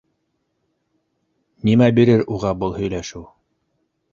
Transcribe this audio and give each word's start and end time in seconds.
Нимә 1.69 1.91
бирер 1.99 2.25
уға 2.37 2.55
был 2.65 2.75
һөйләшеү? 2.79 3.25